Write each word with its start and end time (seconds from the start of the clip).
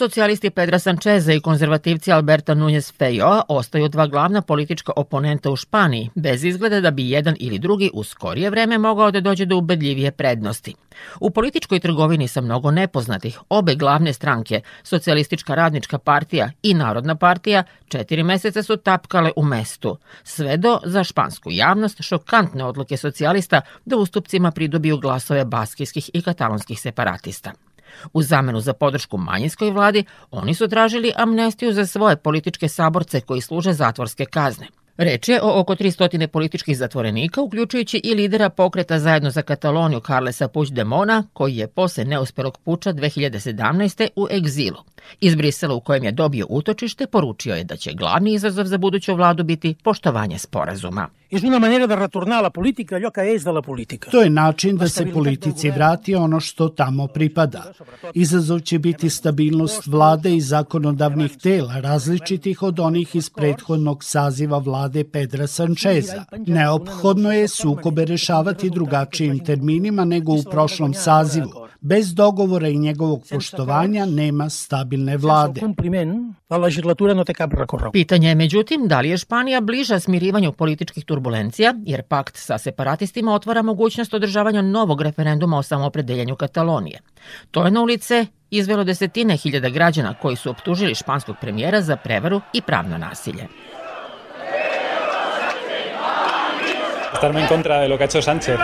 Socijalisti 0.00 0.50
Pedra 0.50 0.78
Sančeza 0.78 1.32
i 1.32 1.40
konzervativci 1.40 2.12
Alberta 2.12 2.54
Nunez 2.54 2.92
Fejoa 2.98 3.42
ostaju 3.48 3.88
dva 3.88 4.06
glavna 4.06 4.42
politička 4.42 4.92
oponenta 4.96 5.50
u 5.50 5.56
Španiji, 5.56 6.10
bez 6.14 6.44
izgleda 6.44 6.80
da 6.80 6.90
bi 6.90 7.10
jedan 7.10 7.36
ili 7.40 7.58
drugi 7.58 7.90
u 7.94 8.04
skorije 8.04 8.50
vreme 8.50 8.78
mogao 8.78 9.10
da 9.10 9.20
dođe 9.20 9.44
do 9.44 9.56
ubedljivije 9.56 10.10
prednosti. 10.10 10.74
U 11.20 11.30
političkoj 11.30 11.80
trgovini 11.80 12.28
sa 12.28 12.40
mnogo 12.40 12.70
nepoznatih, 12.70 13.38
obe 13.48 13.74
glavne 13.74 14.12
stranke, 14.12 14.60
Socijalistička 14.82 15.54
radnička 15.54 15.98
partija 15.98 16.50
i 16.62 16.74
Narodna 16.74 17.14
partija, 17.14 17.64
četiri 17.88 18.22
meseca 18.22 18.62
su 18.62 18.76
tapkale 18.76 19.30
u 19.36 19.44
mestu, 19.44 19.98
sve 20.24 20.56
do 20.56 20.78
za 20.84 21.04
špansku 21.04 21.50
javnost 21.52 22.02
šokantne 22.02 22.64
odluke 22.64 22.96
socijalista 22.96 23.60
da 23.84 23.96
ustupcima 23.96 24.50
pridobiju 24.50 24.98
glasove 24.98 25.44
baskijskih 25.44 26.10
i 26.14 26.22
katalonskih 26.22 26.80
separatista. 26.80 27.52
U 28.12 28.22
zamenu 28.22 28.60
za 28.60 28.72
podršku 28.72 29.16
manjinskoj 29.16 29.70
vladi, 29.70 30.04
oni 30.30 30.54
su 30.54 30.68
tražili 30.68 31.12
amnestiju 31.16 31.72
za 31.72 31.86
svoje 31.86 32.16
političke 32.16 32.68
saborce 32.68 33.20
koji 33.20 33.40
služe 33.40 33.72
zatvorske 33.72 34.24
kazne. 34.24 34.66
Reč 35.00 35.28
je 35.28 35.42
o 35.42 35.60
oko 35.60 35.74
300 35.74 36.26
političkih 36.26 36.76
zatvorenika, 36.76 37.42
uključujući 37.42 38.00
i 38.04 38.14
lidera 38.14 38.50
pokreta 38.50 38.98
zajedno 38.98 39.30
za 39.30 39.42
Kataloniju 39.42 40.00
Carlesa 40.00 40.48
Puigdemona, 40.48 41.24
koji 41.32 41.56
je 41.56 41.66
posle 41.66 42.04
neuspelog 42.04 42.58
puča 42.58 42.92
2017. 42.92 44.08
u 44.16 44.26
egzilu. 44.30 44.76
Iz 45.20 45.34
Brisela 45.34 45.74
u 45.74 45.80
kojem 45.80 46.04
je 46.04 46.12
dobio 46.12 46.46
utočište, 46.48 47.06
poručio 47.06 47.54
je 47.54 47.64
da 47.64 47.76
će 47.76 47.92
glavni 47.92 48.32
izazov 48.32 48.64
za 48.64 48.78
buduću 48.78 49.14
vladu 49.14 49.44
biti 49.44 49.74
poštovanje 49.82 50.38
sporazuma. 50.38 51.08
És 51.30 51.42
una 51.42 51.58
manera 51.58 51.86
de 51.86 51.94
retornar 51.94 52.38
a 52.38 52.42
la 52.42 52.50
política 52.50 52.96
allò 52.96 53.10
que 53.10 53.22
és 53.34 53.44
de 53.44 53.52
la 53.52 53.62
política. 53.62 54.10
To 54.10 54.22
je 54.22 54.30
način 54.30 54.76
da 54.76 54.88
se 54.88 55.06
politici 55.12 55.70
vrati 55.70 56.14
ono 56.14 56.40
što 56.40 56.68
tamo 56.68 57.06
pripada. 57.06 57.72
Izazov 58.14 58.60
će 58.60 58.78
biti 58.78 59.10
stabilnost 59.10 59.86
vlade 59.86 60.34
i 60.36 60.40
zakonodavnih 60.40 61.36
tela, 61.42 61.80
različitih 61.80 62.62
od 62.62 62.80
onih 62.80 63.16
iz 63.16 63.30
prethodnog 63.30 64.04
saziva 64.04 64.58
vlade 64.58 64.89
Pedra 65.12 65.46
Sančeza. 65.46 66.24
Neophodno 66.46 67.32
je 67.32 67.48
sukobe 67.48 68.04
rešavati 68.04 68.70
drugačijim 68.70 69.44
terminima 69.44 70.04
nego 70.04 70.32
u 70.32 70.42
prošlom 70.50 70.94
sazivu. 70.94 71.50
Bez 71.80 72.14
dogovora 72.14 72.68
i 72.68 72.78
njegovog 72.78 73.24
poštovanja 73.30 74.06
nema 74.06 74.50
stabilne 74.50 75.16
vlade. 75.16 75.60
La 76.50 76.56
legislatura 76.56 77.14
no 77.14 77.24
té 77.24 77.34
cap 77.34 77.52
recorregut. 77.52 77.92
Pitanje 77.92 78.28
je 78.28 78.34
međutim 78.34 78.88
da 78.88 79.00
li 79.00 79.08
je 79.08 79.18
Španija 79.18 79.60
bliža 79.60 80.00
smirivanju 80.00 80.52
političkih 80.52 81.04
turbulencija, 81.04 81.74
jer 81.86 82.02
pakt 82.02 82.36
sa 82.36 82.58
separatistima 82.58 83.34
otvara 83.34 83.62
mogućnost 83.62 84.14
održavanja 84.14 84.62
novog 84.62 85.02
referenduma 85.02 85.58
o 85.58 85.62
samopredeljenju 85.62 86.36
Katalonije. 86.36 87.00
To 87.50 87.64
je 87.64 87.70
na 87.70 87.82
ulice 87.82 88.26
izvelo 88.50 88.84
desetine 88.84 89.36
hiljada 89.36 89.68
građana 89.68 90.14
koji 90.14 90.36
su 90.36 90.50
optužili 90.50 90.94
španskog 90.94 91.36
premijera 91.40 91.82
za 91.82 91.96
prevaru 91.96 92.40
i 92.52 92.62
pravno 92.62 92.98
nasilje. 92.98 93.46
Estarme 97.12 97.40
en 97.40 97.46
contra 97.46 97.80
de 97.80 97.88
lo 97.88 97.96
que 97.96 98.04
ha 98.04 98.06
hecho 98.06 98.22
Sánchez. 98.22 98.58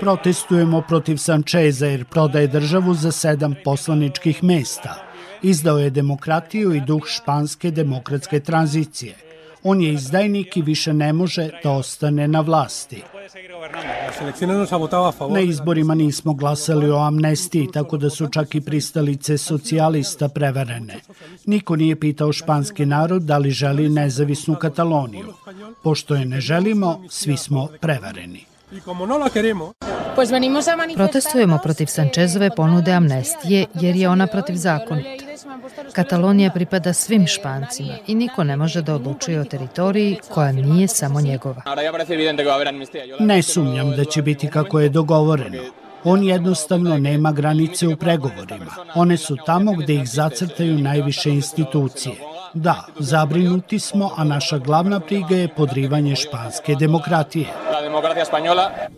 Protestujemo 0.00 0.82
protiv 0.82 1.16
Sančeza 1.16 1.86
jer 1.86 2.04
prodaje 2.04 2.46
državu 2.46 2.94
za 2.94 3.12
sedam 3.12 3.54
poslaničkih 3.64 4.44
mesta. 4.44 4.94
Izdao 5.42 5.78
je 5.78 5.90
demokratiju 5.90 6.74
i 6.74 6.80
duh 6.80 7.06
španske 7.06 7.70
demokratske 7.70 8.40
tranzicije. 8.40 9.29
On 9.62 9.80
je 9.80 9.92
izdajnik 9.92 10.56
i 10.56 10.62
više 10.62 10.92
ne 10.92 11.12
može 11.12 11.50
da 11.62 11.70
ostane 11.70 12.28
na 12.28 12.40
vlasti. 12.40 13.02
Na 15.30 15.40
izborima 15.40 15.94
nismo 15.94 16.34
glasali 16.34 16.90
o 16.90 16.96
amnestiji, 16.96 17.68
tako 17.72 17.96
da 17.96 18.10
su 18.10 18.28
čak 18.28 18.54
i 18.54 18.60
pristalice 18.60 19.38
socijalista 19.38 20.28
preverene. 20.28 21.00
Niko 21.46 21.76
nije 21.76 22.00
pitao 22.00 22.32
španski 22.32 22.86
narod 22.86 23.22
da 23.22 23.38
li 23.38 23.50
želi 23.50 23.88
nezavisnu 23.88 24.54
Kataloniju. 24.54 25.32
Pošto 25.82 26.14
je 26.14 26.24
ne 26.24 26.40
želimo, 26.40 27.04
svi 27.08 27.36
smo 27.36 27.68
prevareni. 27.80 28.44
Protestujemo 30.96 31.58
protiv 31.62 31.86
Sančezove 31.86 32.50
ponude 32.56 32.92
amnestije 32.92 33.66
jer 33.74 33.96
je 33.96 34.08
ona 34.08 34.26
protivzakonita. 34.26 35.29
Katalonija 35.92 36.50
pripada 36.50 36.92
svim 36.92 37.26
Špancima 37.26 37.94
i 38.06 38.14
niko 38.14 38.44
ne 38.44 38.56
može 38.56 38.82
da 38.82 38.94
odlučuje 38.94 39.40
o 39.40 39.44
teritoriji 39.44 40.18
koja 40.28 40.52
nije 40.52 40.88
samo 40.88 41.20
njegova. 41.20 41.62
Ne 43.20 43.42
sumnjam 43.42 43.90
da 43.90 44.04
će 44.04 44.22
biti 44.22 44.48
kako 44.48 44.80
je 44.80 44.88
dogovoreno. 44.88 45.62
On 46.04 46.24
jednostavno 46.24 46.98
nema 46.98 47.32
granice 47.32 47.88
u 47.88 47.96
pregovorima. 47.96 48.66
One 48.94 49.16
su 49.16 49.36
tamo 49.46 49.72
gde 49.72 49.94
ih 49.94 50.08
zacrtaju 50.08 50.78
najviše 50.78 51.30
institucije. 51.30 52.14
Da, 52.54 52.84
zabrinuti 52.98 53.78
smo, 53.78 54.10
a 54.16 54.24
naša 54.24 54.58
glavna 54.58 54.98
briga 54.98 55.36
je 55.36 55.48
podrivanje 55.48 56.16
španske 56.16 56.74
demokratije. 56.74 57.46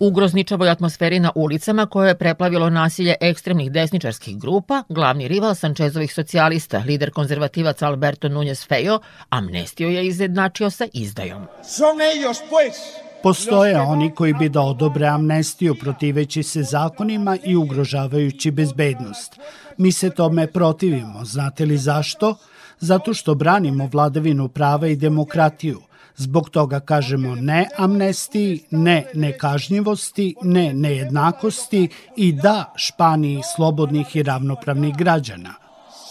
U 0.00 0.10
grozničavoj 0.10 0.70
atmosferi 0.70 1.20
na 1.20 1.32
ulicama 1.34 1.86
koje 1.86 2.08
je 2.08 2.18
preplavilo 2.18 2.70
nasilje 2.70 3.14
ekstremnih 3.20 3.72
desničarskih 3.72 4.38
grupa, 4.38 4.82
glavni 4.88 5.28
rival 5.28 5.54
Sančezovih 5.54 6.14
socijalista, 6.14 6.78
lider 6.86 7.10
konzervativac 7.10 7.82
Alberto 7.82 8.28
Núñez 8.28 8.68
Fejo, 8.68 9.00
amnestio 9.28 9.88
je 9.88 10.06
izjednačio 10.06 10.70
sa 10.70 10.86
izdajom. 10.92 11.46
Son 11.62 12.00
ellos, 12.00 12.38
pues, 12.50 12.76
Postoje 13.22 13.80
oni 13.80 14.14
koji 14.14 14.32
bi 14.34 14.48
da 14.48 14.60
odobre 14.60 15.06
amnestiju 15.06 15.74
protiveći 15.74 16.42
se 16.42 16.62
zakonima 16.62 17.36
i 17.44 17.56
ugrožavajući 17.56 18.50
bezbednost. 18.50 19.38
Mi 19.76 19.92
se 19.92 20.10
tome 20.10 20.46
protivimo. 20.46 21.24
Znate 21.24 21.64
li 21.64 21.76
zašto? 21.76 22.36
Zato 22.82 23.14
što 23.14 23.34
branimo 23.34 23.88
vladavinu 23.92 24.48
prava 24.48 24.86
i 24.88 24.96
demokratiju. 24.96 25.80
Zbog 26.16 26.50
toga 26.50 26.80
kažemo 26.80 27.34
ne 27.34 27.68
amnestiji, 27.78 28.60
ne 28.70 29.04
nekažnjivosti, 29.14 30.34
ne 30.42 30.74
nejednakosti 30.74 31.88
i 32.16 32.32
da 32.32 32.72
Španiji 32.76 33.40
slobodnih 33.56 34.16
i 34.16 34.22
ravnopravnih 34.22 34.96
građana 34.96 35.54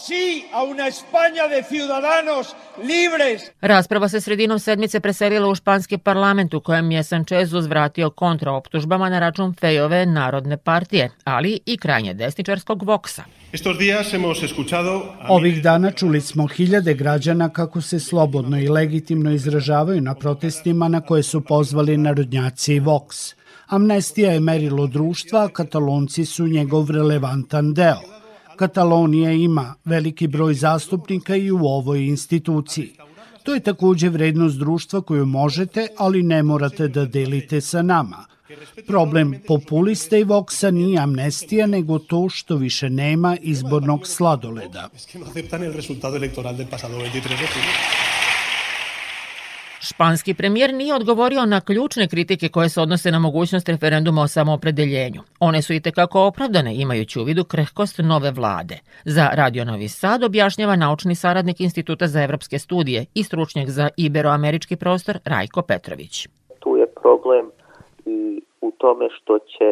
sí 0.06 0.44
a 0.52 0.62
una 0.64 0.88
España 0.88 1.48
de 1.48 1.62
ciudadanos 1.62 2.56
libres. 2.84 3.52
Rasprava 3.60 4.08
se 4.08 4.20
sredinom 4.20 4.58
sedmice 4.58 5.00
preselila 5.00 5.48
u 5.48 5.54
španski 5.54 5.98
parlament 5.98 6.54
u 6.54 6.60
kojem 6.60 6.90
je 6.90 7.02
Sanchez 7.02 7.52
uzvratio 7.52 8.10
kontra 8.10 8.52
optužbama 8.52 9.08
na 9.08 9.18
račun 9.18 9.54
Fejove 9.60 10.06
narodne 10.06 10.56
partije, 10.56 11.10
ali 11.24 11.60
i 11.66 11.76
krajnje 11.76 12.14
desničarskog 12.14 12.82
Voksa. 12.82 13.24
Ovih 15.28 15.62
dana 15.62 15.90
čuli 15.90 16.20
smo 16.20 16.46
hiljade 16.46 16.94
građana 16.94 17.48
kako 17.48 17.80
se 17.80 18.00
slobodno 18.00 18.58
i 18.60 18.68
legitimno 18.68 19.30
izražavaju 19.30 20.00
na 20.00 20.14
protestima 20.14 20.88
na 20.88 21.00
koje 21.00 21.22
su 21.22 21.40
pozvali 21.40 21.96
narodnjaci 21.96 22.74
i 22.74 22.80
Vox. 22.80 23.34
Amnestija 23.66 24.32
je 24.32 24.40
merilo 24.40 24.86
društva, 24.86 25.44
a 25.44 25.48
katalonci 25.48 26.24
su 26.24 26.46
njegov 26.46 26.90
relevantan 26.90 27.74
deo. 27.74 28.21
Katalonija 28.56 29.32
ima 29.32 29.74
veliki 29.84 30.26
broj 30.26 30.54
zastupnika 30.54 31.36
i 31.36 31.50
u 31.50 31.58
ovoj 31.58 32.06
instituciji. 32.06 32.92
To 33.42 33.54
je 33.54 33.60
takođe 33.60 34.08
vrednost 34.08 34.58
društva 34.58 35.00
koju 35.00 35.26
možete, 35.26 35.88
ali 35.98 36.22
ne 36.22 36.42
morate 36.42 36.88
da 36.88 37.04
delite 37.04 37.60
sa 37.60 37.82
nama. 37.82 38.24
Problem 38.86 39.34
populista 39.46 40.16
i 40.16 40.24
Voksa 40.24 40.70
nije 40.70 40.98
amnestija, 40.98 41.66
nego 41.66 41.98
to 41.98 42.28
što 42.28 42.56
više 42.56 42.90
nema 42.90 43.36
izbornog 43.40 44.06
sladoleda. 44.06 44.88
Španski 49.88 50.34
premijer 50.34 50.74
nije 50.74 50.94
odgovorio 50.94 51.46
na 51.46 51.60
ključne 51.60 52.08
kritike 52.08 52.48
koje 52.48 52.68
se 52.68 52.80
odnose 52.80 53.10
na 53.10 53.18
mogućnost 53.18 53.68
referenduma 53.68 54.22
o 54.22 54.32
samoopredeljenju. 54.36 55.20
One 55.40 55.62
su 55.62 55.72
i 55.72 55.80
tekako 55.80 56.18
opravdane 56.20 56.70
imajući 56.76 57.20
u 57.20 57.24
vidu 57.24 57.44
krehkost 57.44 57.96
nove 58.12 58.30
vlade. 58.30 58.76
Za 59.04 59.24
Radio 59.40 59.64
Novi 59.64 59.88
Sad 59.88 60.24
objašnjava 60.24 60.76
naučni 60.76 61.14
saradnik 61.14 61.60
Instituta 61.60 62.06
za 62.06 62.22
evropske 62.22 62.58
studije 62.58 63.00
i 63.14 63.22
stručnjak 63.24 63.68
za 63.68 63.88
iberoamerički 63.96 64.76
prostor 64.76 65.14
Rajko 65.24 65.62
Petrović. 65.62 66.14
Tu 66.60 66.76
je 66.76 66.86
problem 67.02 67.44
i 68.06 68.42
u 68.60 68.70
tome 68.70 69.06
što 69.16 69.38
će 69.38 69.68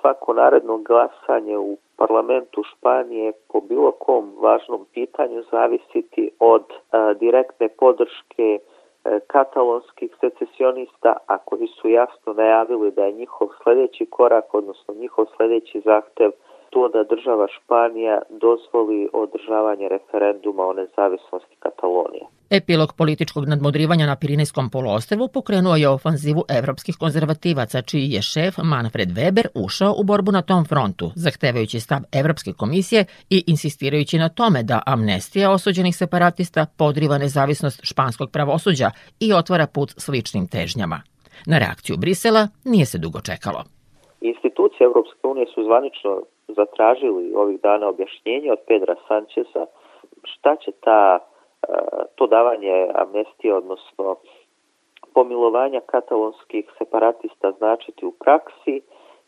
svako 0.00 0.32
naredno 0.32 0.78
glasanje 0.78 1.56
u 1.58 1.78
parlamentu 1.96 2.62
Španije 2.70 3.32
po 3.48 3.60
bilo 3.60 3.92
kom 3.92 4.24
važnom 4.40 4.86
pitanju 4.94 5.42
zavisiti 5.50 6.30
od 6.38 6.64
a, 6.92 7.14
direktne 7.14 7.68
podrške 7.68 8.58
katalonskih 9.26 10.10
secesionista, 10.20 11.16
a 11.26 11.38
koji 11.38 11.66
su 11.66 11.88
jasno 11.88 12.32
najavili 12.32 12.90
da 12.90 13.04
je 13.04 13.12
njihov 13.12 13.48
sledeći 13.62 14.06
korak, 14.06 14.54
odnosno 14.54 14.94
njihov 14.94 15.26
sledeći 15.36 15.80
zahtev 15.80 16.30
to 16.70 16.88
da 16.88 17.04
država 17.14 17.46
Španija 17.56 18.18
dozvoli 18.30 19.08
održavanje 19.12 19.88
referenduma 19.88 20.62
o 20.66 20.72
nezavisnosti 20.72 21.56
Katalonije. 21.58 22.24
Epilog 22.50 22.92
političkog 22.92 23.48
nadmodrivanja 23.48 24.06
na 24.06 24.16
Pirinejskom 24.16 24.70
poluostrvu 24.70 25.28
pokrenuo 25.28 25.76
je 25.76 25.88
ofanzivu 25.88 26.44
evropskih 26.48 26.96
konzervativaca, 27.00 27.82
čiji 27.82 28.10
je 28.10 28.22
šef 28.22 28.54
Manfred 28.64 29.08
Weber 29.08 29.46
ušao 29.54 29.94
u 29.98 30.04
borbu 30.04 30.32
na 30.32 30.42
tom 30.42 30.64
frontu, 30.64 31.10
zahtevajući 31.14 31.80
stav 31.80 32.00
Evropske 32.12 32.52
komisije 32.52 33.04
i 33.30 33.44
insistirajući 33.46 34.18
na 34.18 34.28
tome 34.28 34.62
da 34.62 34.82
amnestija 34.86 35.50
osuđenih 35.50 35.96
separatista 35.96 36.66
podriva 36.78 37.18
nezavisnost 37.18 37.80
španskog 37.82 38.30
pravosuđa 38.30 38.90
i 39.20 39.32
otvara 39.32 39.66
put 39.66 39.94
sličnim 39.96 40.48
težnjama. 40.48 41.02
Na 41.46 41.58
reakciju 41.58 41.96
Brisela 41.96 42.48
nije 42.64 42.86
se 42.86 42.98
dugo 42.98 43.20
čekalo. 43.20 43.77
Institucije 44.20 44.84
Evropske 44.84 45.26
unije 45.26 45.46
su 45.46 45.64
zvanično 45.64 46.22
zatražili 46.48 47.34
ovih 47.34 47.60
dana 47.60 47.88
objašnjenje 47.88 48.52
od 48.52 48.58
Pedra 48.66 48.94
Sančesa 49.08 49.66
šta 50.24 50.56
će 50.56 50.72
ta 50.80 51.18
to 52.14 52.26
davanje 52.26 52.88
amnestije, 52.94 53.54
odnosno 53.54 54.16
pomilovanja 55.14 55.80
katalonskih 55.80 56.70
separatista 56.78 57.52
značiti 57.52 58.06
u 58.06 58.12
praksi, 58.12 58.80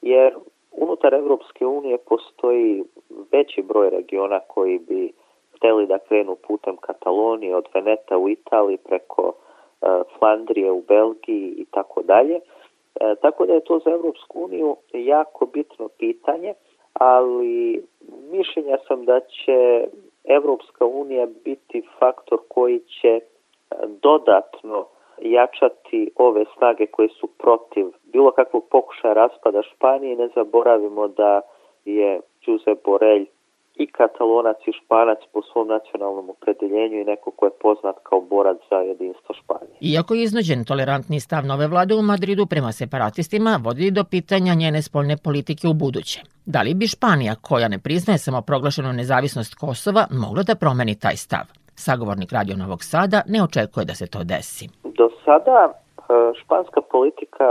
jer 0.03 0.35
unutar 0.73 1.15
Evropske 1.15 1.67
unije 1.67 1.99
postoji 1.99 2.85
veći 3.33 3.63
broj 3.63 3.91
regiona 3.91 4.41
koji 4.49 4.79
bi 4.79 5.13
hteli 5.57 5.87
da 5.87 5.99
krenu 5.99 6.37
putem 6.47 6.77
Katalonije, 6.77 7.57
od 7.57 7.69
Veneta 7.75 8.19
u 8.19 8.29
Italiji 8.29 8.77
preko 8.77 9.33
Flandrije 10.19 10.71
u 10.71 10.83
Belgiji 10.89 11.55
i 11.57 11.65
tako 11.71 12.03
dalje. 12.03 12.41
Tako 13.21 13.47
da 13.47 13.53
je 13.53 13.65
to 13.65 13.79
za 13.79 13.91
Evropsku 13.91 14.45
uniju 14.45 14.77
jako 14.93 15.47
bitno 15.47 15.89
pitanje, 15.99 16.55
ali 16.93 17.85
mišljenja 18.31 18.79
sam 18.89 19.05
da 19.05 19.21
će 19.21 19.89
Evropska 20.25 20.87
unija 20.87 21.27
biti 21.45 21.83
faktor 21.99 22.39
koji 22.49 22.81
će 22.81 23.09
e, 23.09 23.23
dodatno 24.03 24.87
jačati 25.23 26.11
ove 26.17 26.45
snage 26.59 26.87
koje 26.87 27.09
su 27.09 27.27
protiv 27.27 27.87
bilo 28.03 28.31
kakvog 28.31 28.65
pokušaja 28.71 29.15
raspada 29.15 29.63
Španije. 29.63 30.17
Ne 30.17 30.29
zaboravimo 30.35 31.09
da 31.09 31.41
je 31.85 32.21
Josep 32.47 32.85
Borelj 32.85 33.27
i 33.83 33.87
katalonac 33.87 34.57
i 34.67 34.73
španac 34.73 35.19
po 35.33 35.43
svom 35.43 35.69
nacionalnom 35.69 36.31
opredeljenju 36.31 36.97
i 37.01 37.05
neko 37.05 37.31
ko 37.31 37.47
je 37.47 37.59
poznat 37.63 37.97
kao 38.03 38.21
borac 38.21 38.59
za 38.71 38.77
jedinstvo 38.77 39.35
Španije. 39.41 39.77
Iako 39.81 40.15
je 40.15 40.23
iznuđen 40.23 40.65
tolerantni 40.65 41.21
stav 41.21 41.45
nove 41.47 41.67
vlade 41.67 41.95
u 41.95 42.03
Madridu 42.03 42.47
prema 42.47 42.73
separatistima, 42.73 43.61
vodi 43.65 43.91
do 43.91 44.05
pitanja 44.05 44.55
njene 44.55 44.83
spoljne 44.83 45.17
politike 45.25 45.69
u 45.69 45.75
buduće. 45.83 46.21
Da 46.47 46.63
li 46.63 46.75
bi 46.75 46.87
Španija, 46.87 47.35
koja 47.49 47.69
ne 47.69 47.79
priznaje 47.79 48.19
samoproglašenu 48.19 48.93
nezavisnost 48.93 49.55
Kosova, 49.55 50.03
mogla 50.25 50.43
da 50.43 50.61
promeni 50.63 50.95
taj 51.05 51.17
stav? 51.17 51.45
Sagovornik 51.85 52.33
Radio 52.33 52.57
Novog 52.57 52.81
Sada 52.93 53.23
ne 53.27 53.43
očekuje 53.43 53.85
da 53.91 53.95
se 53.95 54.07
to 54.15 54.21
desi. 54.33 54.65
Do 54.99 55.07
sada 55.25 55.59
e, 55.69 55.73
španska 56.41 56.81
politika 56.95 57.49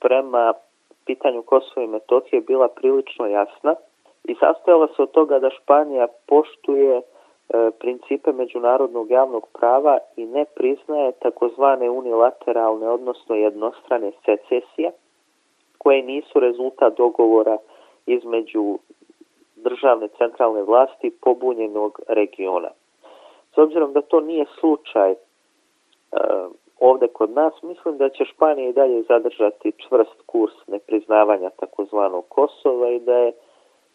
prema 0.00 0.52
pitanju 1.06 1.42
Kosova 1.42 1.84
i 1.84 1.92
Metohije 1.94 2.38
je 2.38 2.48
bila 2.50 2.68
prilično 2.78 3.26
jasna 3.26 3.74
i 4.24 4.34
sastojala 4.34 4.88
se 4.96 5.02
od 5.02 5.10
toga 5.10 5.38
da 5.38 5.50
Španija 5.50 6.06
poštuje 6.26 6.96
e, 6.96 7.02
principe 7.78 8.32
međunarodnog 8.32 9.10
javnog 9.10 9.48
prava 9.58 9.98
i 10.16 10.26
ne 10.26 10.44
priznaje 10.54 11.12
takozvane 11.12 11.90
unilateralne, 11.90 12.88
odnosno 12.88 13.34
jednostrane 13.34 14.12
secesije, 14.24 14.90
koje 15.78 16.02
nisu 16.02 16.40
rezultat 16.40 16.96
dogovora 16.96 17.56
između 18.06 18.78
državne 19.56 20.08
centralne 20.08 20.62
vlasti 20.62 21.10
pobunjenog 21.20 22.00
regiona. 22.08 22.68
S 23.54 23.58
obzirom 23.58 23.92
da 23.92 24.00
to 24.00 24.20
nije 24.20 24.44
slučaj 24.60 25.12
e, 25.12 25.16
ovde 26.80 27.08
kod 27.08 27.30
nas, 27.30 27.62
mislim 27.62 27.98
da 27.98 28.08
će 28.08 28.24
Španija 28.24 28.68
i 28.68 28.72
dalje 28.72 29.02
zadržati 29.02 29.72
čvrst 29.72 30.22
kurs 30.26 30.52
nepriznavanja 30.66 31.50
takozvanog 31.50 32.24
Kosova 32.28 32.90
i 32.90 33.00
da 33.00 33.16
je 33.16 33.32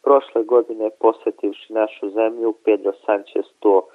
prošle 0.08 0.44
godine 0.44 0.90
posetivši 1.00 1.74
našu 1.74 2.10
zemlju, 2.10 2.54
Pedro 2.66 2.94
Sanchez 3.06 3.46
to 3.60 3.88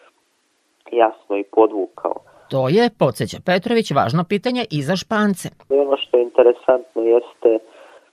jasno 0.93 1.37
i 1.37 1.45
podvukao. 1.45 2.17
To 2.51 2.69
je, 2.69 2.85
podsjeća 2.99 3.39
Petrović, 3.47 3.91
važno 3.91 4.23
pitanje 4.29 4.63
i 4.71 4.83
za 4.83 4.97
Špance. 4.97 5.49
Ono 5.85 5.97
što 5.97 6.17
je 6.17 6.23
interesantno 6.23 7.03
jeste 7.03 7.53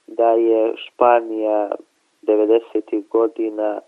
da 0.08 0.30
je 0.32 0.74
Španija 0.84 1.72
90. 2.24 3.08
godina 3.10 3.80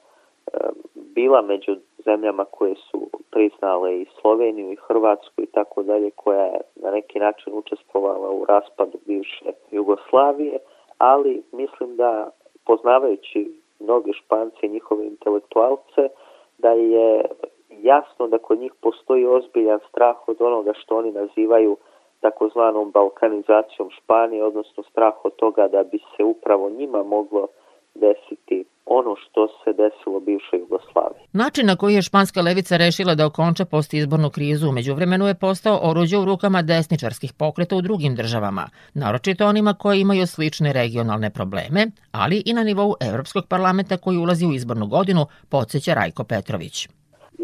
bila 0.96 1.42
među 1.42 1.76
zemljama 2.06 2.46
koje 2.46 2.76
su 2.76 3.10
priznale 3.32 4.02
i 4.02 4.06
Sloveniju 4.22 4.72
i 4.72 4.82
Hrvatsku 4.88 5.42
i 5.42 5.52
tako 5.58 5.84
dalje, 5.84 6.12
koja 6.16 6.44
je 6.44 6.62
na 6.76 6.92
neki 6.92 7.20
način 7.20 7.54
učestvovala 7.54 8.30
u 8.30 8.46
raspadu 8.46 8.98
bivše 9.06 9.52
Jugoslavije, 9.72 10.58
ali 10.98 11.44
mislim 11.52 11.96
da 11.96 12.30
poznavajući 12.66 13.61
mnogi 13.84 14.14
španci 14.14 14.66
i 14.66 14.70
njihove 14.70 15.06
intelektualce, 15.06 16.10
da 16.58 16.72
je 16.72 17.26
jasno 17.70 18.28
da 18.28 18.38
kod 18.38 18.60
njih 18.60 18.74
postoji 18.82 19.26
ozbiljan 19.26 19.80
strah 19.90 20.16
od 20.28 20.42
onoga 20.42 20.74
što 20.74 20.98
oni 20.98 21.12
nazivaju 21.12 21.78
takozvanom 22.20 22.92
balkanizacijom 22.92 23.90
Španije, 23.90 24.44
odnosno 24.44 24.84
strah 24.84 25.26
od 25.26 25.36
toga 25.36 25.68
da 25.68 25.84
bi 25.84 26.00
se 26.18 26.24
upravo 26.24 26.70
njima 26.70 27.04
moglo 27.04 27.48
desiti 27.94 28.66
ono 28.86 29.16
što 29.16 29.48
se 29.48 29.74
desilo 29.74 30.20
bivšoj 30.20 30.60
Jugoslaviji. 30.60 31.22
Način 31.34 31.66
na 31.66 31.76
koji 31.76 31.94
je 31.96 32.02
španska 32.02 32.42
levica 32.42 32.78
rešila 32.78 33.16
da 33.16 33.26
okonča 33.26 33.66
postizbornu 33.66 34.30
krizu 34.30 34.70
umeđu 34.70 34.94
vremenu 34.94 35.26
je 35.28 35.40
postao 35.46 35.80
oruđe 35.90 36.18
u 36.18 36.26
rukama 36.26 36.62
desničarskih 36.62 37.32
pokreta 37.40 37.76
u 37.76 37.82
drugim 37.82 38.16
državama, 38.16 38.66
naročito 38.94 39.46
onima 39.46 39.74
koji 39.74 40.00
imaju 40.00 40.28
slične 40.28 40.74
regionalne 40.74 41.30
probleme, 41.38 41.82
ali 42.12 42.44
i 42.46 42.54
na 42.54 42.64
nivou 42.64 42.92
Evropskog 43.10 43.44
parlamenta 43.50 43.98
koji 43.98 44.18
ulazi 44.18 44.46
u 44.46 44.54
izbornu 44.54 44.88
godinu, 44.88 45.22
podsjeća 45.52 45.94
Rajko 45.94 46.24
Petrović. 46.24 46.88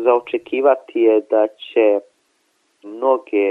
Za 0.05 0.11
očekivati 0.21 0.99
je 0.99 1.15
da 1.33 1.43
će 1.47 1.85
mnoge 2.83 3.45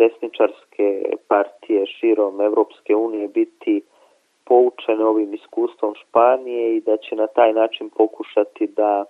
desničarske 0.00 0.86
partije 1.28 1.86
širom 1.86 2.40
Evropske 2.40 2.94
unije 2.94 3.28
biti 3.28 3.82
poučene 4.86 5.04
ovim 5.04 5.34
iskustvom 5.34 5.94
Španije 5.94 6.76
i 6.76 6.80
da 6.80 6.96
će 6.96 7.16
na 7.16 7.26
taj 7.26 7.52
način 7.52 7.90
pokušati 7.90 8.66
da 8.66 9.04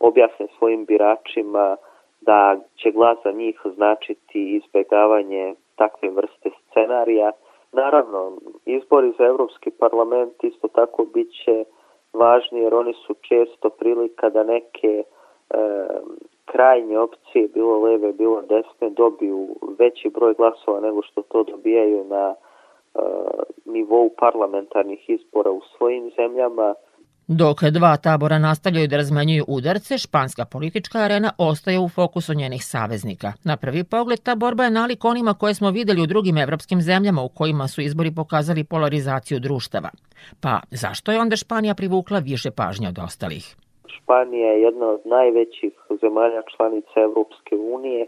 objasne 0.00 0.46
svojim 0.58 0.84
biračima 0.84 1.76
da 2.20 2.56
će 2.76 2.90
glas 2.90 3.18
za 3.24 3.32
njih 3.32 3.60
značiti 3.74 4.56
izbegavanje 4.56 5.54
takve 5.76 6.10
vrste 6.10 6.50
scenarija. 6.70 7.32
Naravno, 7.72 8.32
izbori 8.64 9.12
za 9.18 9.24
Evropski 9.24 9.70
parlament 9.70 10.44
isto 10.44 10.68
tako 10.68 11.04
bit 11.14 11.28
će 11.44 11.64
važni 12.12 12.60
jer 12.60 12.74
oni 12.74 12.94
su 13.06 13.14
često 13.14 13.70
prilika 13.70 14.30
da 14.30 14.44
neke 14.44 15.02
e, 15.02 15.04
krajnje 16.44 16.98
opcije, 16.98 17.48
bilo 17.48 17.78
leve, 17.78 18.12
bilo 18.12 18.42
desne, 18.42 18.90
dobiju 18.90 19.48
veći 19.78 20.08
broj 20.08 20.34
glasova 20.34 20.80
nego 20.80 21.02
što 21.02 21.22
to 21.22 21.42
dobijaju 21.42 22.04
na 22.04 22.34
nivou 23.64 24.10
parlamentarnih 24.18 25.00
izbora 25.08 25.50
u 25.50 25.60
svojim 25.76 26.10
zemljama. 26.16 26.74
Dok 27.28 27.62
dva 27.62 27.96
tabora 27.96 28.38
nastavljaju 28.38 28.88
da 28.88 28.96
razmenjuju 28.96 29.44
udarce, 29.48 29.98
španska 29.98 30.44
politička 30.52 30.98
arena 30.98 31.30
ostaje 31.38 31.78
u 31.78 31.88
fokusu 31.88 32.34
njenih 32.34 32.62
saveznika. 32.64 33.32
Na 33.44 33.56
prvi 33.56 33.84
pogled, 33.84 34.20
ta 34.22 34.34
borba 34.34 34.64
je 34.64 34.70
nalik 34.70 35.04
onima 35.04 35.34
koje 35.34 35.54
smo 35.54 35.70
videli 35.70 36.02
u 36.02 36.06
drugim 36.06 36.38
evropskim 36.38 36.80
zemljama 36.80 37.22
u 37.22 37.28
kojima 37.28 37.68
su 37.68 37.80
izbori 37.80 38.10
pokazali 38.16 38.64
polarizaciju 38.64 39.38
društava. 39.40 39.90
Pa 40.42 40.60
zašto 40.70 41.12
je 41.12 41.20
onda 41.20 41.36
Španija 41.36 41.74
privukla 41.74 42.18
više 42.18 42.50
pažnje 42.50 42.88
od 42.88 42.98
ostalih? 42.98 43.44
Španija 43.86 44.52
je 44.52 44.62
jedna 44.62 44.86
od 44.86 45.00
najvećih 45.04 45.72
zemalja 46.00 46.42
članica 46.56 46.96
Evropske 47.08 47.54
unije 47.76 48.06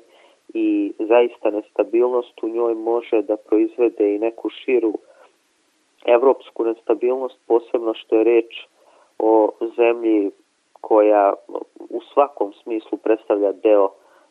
i 0.55 0.93
zaista 0.99 1.51
nestabilnost 1.51 2.43
u 2.43 2.49
njoj 2.49 2.75
može 2.75 3.23
da 3.23 3.37
proizvede 3.37 4.15
i 4.15 4.19
neku 4.19 4.49
širu 4.51 4.93
evropsku 6.05 6.65
nestabilnost, 6.65 7.39
posebno 7.47 7.95
što 7.95 8.17
je 8.17 8.25
reč 8.25 8.67
o 9.19 9.51
zemlji 9.77 10.31
koja 10.81 11.33
u 11.91 12.01
svakom 12.13 12.53
smislu 12.53 12.99
predstavlja 12.99 13.53
deo 13.53 13.89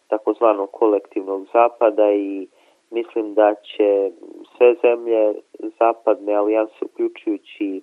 takozvanog 0.07 0.71
kolektivnog 0.71 1.47
zapada 1.53 2.11
i 2.11 2.47
mislim 2.91 3.33
da 3.33 3.55
će 3.55 4.11
sve 4.57 4.75
zemlje 4.81 5.33
zapadne 5.79 6.33
alijanse, 6.33 6.85
uključujući 6.85 7.81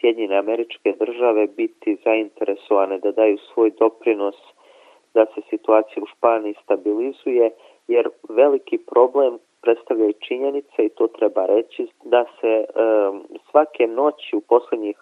Sjedinjene 0.00 0.36
američke 0.38 0.92
države, 0.98 1.46
biti 1.46 1.96
zainteresovane 2.04 2.98
da 2.98 3.12
daju 3.12 3.38
svoj 3.38 3.70
doprinos 3.78 4.34
da 5.14 5.26
se 5.34 5.40
situacija 5.50 6.02
u 6.02 6.06
Španiji 6.06 6.54
stabilizuje, 6.64 7.50
jer 7.88 8.08
veliki 8.28 8.78
problem 8.78 9.38
predstavlja 9.60 10.06
i 10.06 10.20
činjenica 10.28 10.82
i 10.82 10.88
to 10.88 11.06
treba 11.06 11.46
reći 11.46 11.86
da 12.04 12.24
se 12.40 12.64
um, 12.64 13.22
svake 13.50 13.86
noći 13.86 14.36
u 14.36 14.40
poslednjih 14.40 14.96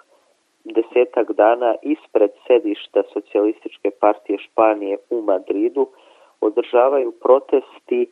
desetak 0.64 1.32
dana 1.32 1.74
ispred 1.82 2.30
sedišta 2.46 3.02
Socijalističke 3.12 3.90
partije 3.90 4.38
Španije 4.38 4.96
u 5.10 5.22
Madridu 5.22 5.86
održavaju 6.40 7.12
protesti 7.12 8.06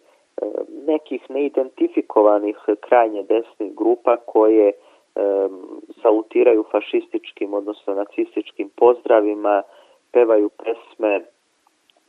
nekih 0.87 1.31
neidentifikovanih 1.31 2.57
krajnje 2.81 3.23
desnih 3.23 3.75
grupa 3.75 4.17
koje 4.17 4.73
salutiraju 6.03 6.65
fašističkim, 6.71 7.55
odnosno 7.55 7.95
nacističkim 7.95 8.71
pozdravima, 8.77 9.63
pevaju 10.13 10.49
pesme 10.49 11.25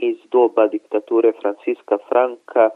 iz 0.02 0.18
doba 0.32 0.68
diktature 0.68 1.32
Franciska 1.42 1.98
Franka, 2.10 2.70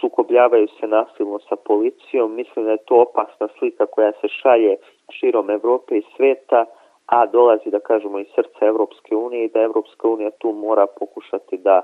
sukobljavaju 0.00 0.68
se 0.80 0.86
nasilno 0.86 1.38
sa 1.38 1.56
policijom. 1.56 2.34
Mislim 2.34 2.64
da 2.64 2.70
je 2.70 2.84
to 2.84 2.94
opasna 2.94 3.48
slika 3.58 3.86
koja 3.86 4.12
se 4.12 4.28
šalje 4.28 4.76
širom 5.10 5.50
Evrope 5.50 5.98
i 5.98 6.02
sveta, 6.16 6.64
a 7.06 7.26
dolazi, 7.26 7.70
da 7.70 7.80
kažemo, 7.80 8.18
iz 8.18 8.26
srca 8.34 8.66
Evropske 8.66 9.16
unije 9.16 9.44
i 9.44 9.48
da 9.48 9.60
Evropska 9.60 10.08
unija 10.08 10.30
tu 10.30 10.52
mora 10.52 10.86
pokušati 10.86 11.56
da 11.56 11.82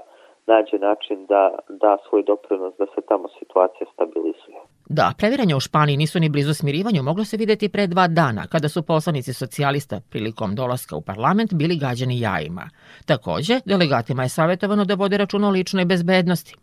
nađe 0.52 0.78
način 0.88 1.18
da 1.32 1.42
da 1.82 1.90
svoj 2.08 2.22
doprinos 2.30 2.74
da 2.78 2.86
se 2.94 3.00
tamo 3.08 3.26
situacija 3.38 3.86
stabilizuje. 3.94 4.58
Da, 4.98 5.12
previranje 5.18 5.54
u 5.56 5.60
Španiji 5.60 5.96
nisu 5.96 6.20
ni 6.20 6.28
blizu 6.28 6.54
smirivanju 6.54 7.02
moglo 7.02 7.24
se 7.24 7.36
videti 7.36 7.68
pre 7.68 7.86
dva 7.86 8.06
dana, 8.08 8.46
kada 8.52 8.68
su 8.68 8.82
poslanici 8.82 9.32
socijalista 9.32 10.00
prilikom 10.10 10.54
dolaska 10.54 10.96
u 10.96 11.00
parlament 11.00 11.54
bili 11.54 11.76
gađani 11.76 12.20
jajima. 12.20 12.70
Takođe, 13.06 13.60
delegatima 13.64 14.22
je 14.22 14.28
savjetovano 14.28 14.84
da 14.84 14.94
vode 14.94 15.16
računa 15.18 15.48
o 15.48 15.50
ličnoj 15.50 15.84
bezbednosti. 15.84 16.54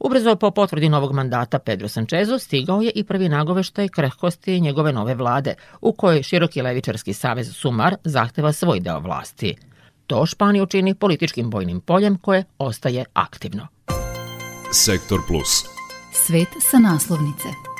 Ubrzo 0.00 0.36
po 0.36 0.50
potvrdi 0.50 0.88
novog 0.88 1.12
mandata 1.12 1.58
Pedro 1.58 1.88
Sančezu 1.88 2.38
stigao 2.38 2.80
je 2.80 2.92
i 2.94 3.04
prvi 3.04 3.28
nagoveštaj 3.28 3.88
krehkosti 3.88 4.60
njegove 4.60 4.92
nove 4.92 5.14
vlade, 5.14 5.54
u 5.80 5.92
kojoj 5.92 6.22
široki 6.22 6.62
levičarski 6.62 7.12
savez 7.12 7.56
Sumar 7.56 7.94
zahteva 8.04 8.52
svoj 8.52 8.80
deo 8.80 9.00
vlasti. 9.00 9.56
To 10.12 10.26
Španiju 10.26 10.66
čini 10.66 10.94
političkim 10.94 11.50
bojnim 11.50 11.80
poljem 11.80 12.18
koje 12.18 12.44
ostaje 12.58 13.04
aktivno. 13.12 13.68
Sektor 14.72 15.20
Plus. 15.28 15.64
Svet 16.26 16.48
sa 16.70 16.78
naslovnice. 16.78 17.62